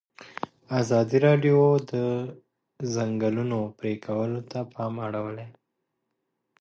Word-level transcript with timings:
ازادي 0.79 1.17
راډیو 1.27 1.59
د 1.75 1.81
د 1.89 1.93
ځنګلونو 2.95 3.59
پرېکول 3.79 4.31
ته 4.51 4.59
پام 4.73 4.93
اړولی. 5.05 5.47